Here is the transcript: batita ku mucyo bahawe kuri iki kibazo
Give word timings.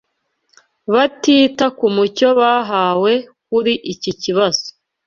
batita 0.93 1.65
ku 1.77 1.85
mucyo 1.95 2.27
bahawe 2.39 3.11
kuri 3.47 3.73
iki 3.93 4.11
kibazo 4.21 4.65